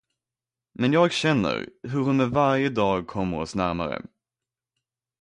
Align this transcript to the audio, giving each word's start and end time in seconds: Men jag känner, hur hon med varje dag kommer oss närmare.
Men 0.73 0.93
jag 0.93 1.11
känner, 1.11 1.69
hur 1.83 1.99
hon 1.99 2.17
med 2.17 2.29
varje 2.29 2.69
dag 2.69 3.07
kommer 3.07 3.39
oss 3.39 3.55
närmare. 3.55 4.01